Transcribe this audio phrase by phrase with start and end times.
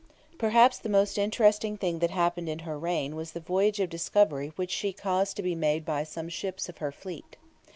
[0.39, 4.51] Perhaps the most interesting thing that happened in her reign was the voyage of discovery
[4.55, 7.37] which she caused to be made by some ships of her fleet.